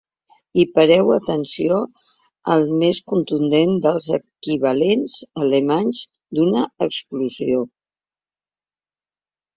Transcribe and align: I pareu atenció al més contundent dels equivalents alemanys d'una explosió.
I 0.61 0.63
pareu 0.77 1.09
atenció 1.15 1.75
al 2.55 2.65
més 2.79 3.01
contundent 3.13 3.77
dels 3.83 4.07
equivalents 4.17 5.15
alemanys 5.45 6.03
d'una 6.39 6.67
explosió. 6.89 7.65